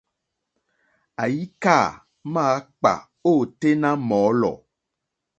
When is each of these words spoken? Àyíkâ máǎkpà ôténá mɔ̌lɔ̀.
Àyíkâ 1.23 1.77
máǎkpà 2.33 2.91
ôténá 3.31 3.89
mɔ̌lɔ̀. 4.07 4.57